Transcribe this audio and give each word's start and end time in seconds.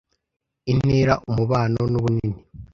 Intera, 0.71 1.13
umubano, 1.29 1.79
nubunini, 1.91 2.35